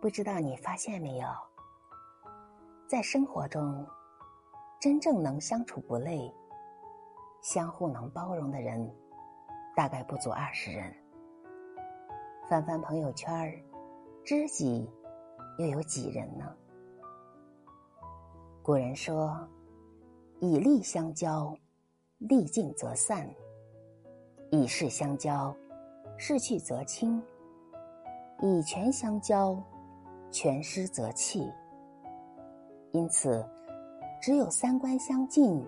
[0.00, 1.28] 不知道你发现没有，
[2.88, 3.86] 在生活中，
[4.80, 6.34] 真正能相处不累、
[7.42, 8.90] 相互能包容的人，
[9.76, 10.90] 大概不足二十人。
[12.48, 13.62] 翻翻朋友圈儿，
[14.24, 14.90] 知己
[15.58, 16.50] 又有几人呢？
[18.62, 19.46] 古人说
[20.40, 21.54] ：“以利相交，
[22.16, 23.26] 利尽则散；
[24.50, 25.54] 以势相交，
[26.16, 27.20] 势去则清；
[28.40, 29.62] 以权相交。”
[30.30, 31.52] 权失则弃，
[32.92, 33.44] 因此，
[34.20, 35.66] 只有三观相近、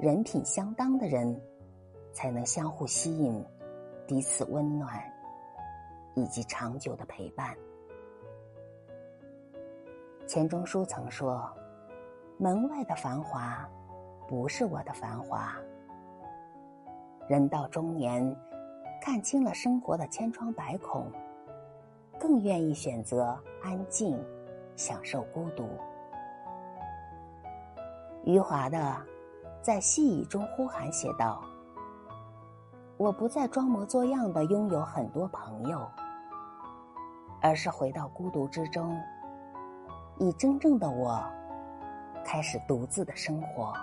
[0.00, 1.40] 人品相当的人，
[2.12, 3.44] 才能相互吸引，
[4.06, 5.00] 彼此温暖，
[6.14, 7.54] 以及长久的陪伴。
[10.26, 11.48] 钱钟书曾说
[12.36, 13.68] ：“门外的繁华，
[14.26, 15.54] 不是我的繁华。”
[17.28, 18.36] 人到中年，
[19.00, 21.10] 看清了生活的千疮百孔。
[22.18, 24.18] 更愿意选择安静，
[24.76, 25.68] 享受孤独。
[28.24, 28.96] 余华的
[29.60, 31.42] 在细雨中呼喊写道
[32.96, 35.86] ：“我不再装模作样的拥有很多朋友，
[37.42, 38.98] 而是回到孤独之中，
[40.18, 41.22] 以真正的我
[42.24, 43.74] 开始独自的生活。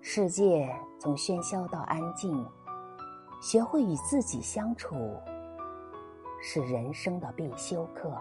[0.00, 2.46] 世界从喧嚣到安静，
[3.42, 4.94] 学会与自己相处。”
[6.40, 8.12] 是人生的必修课。